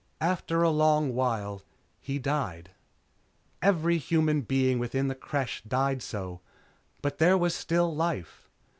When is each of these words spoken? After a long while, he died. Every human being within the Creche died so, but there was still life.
After 0.19 0.63
a 0.63 0.71
long 0.71 1.13
while, 1.13 1.61
he 1.99 2.17
died. 2.17 2.71
Every 3.61 3.99
human 3.99 4.41
being 4.41 4.79
within 4.79 5.09
the 5.09 5.13
Creche 5.13 5.61
died 5.67 6.01
so, 6.01 6.41
but 7.03 7.19
there 7.19 7.37
was 7.37 7.53
still 7.53 7.95
life. 7.95 8.49